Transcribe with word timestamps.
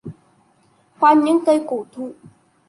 Qua 0.99 1.13
những 1.13 1.45
cái 1.45 1.57
cây 1.59 1.65
cổ 1.69 1.85
thụ 1.91 2.11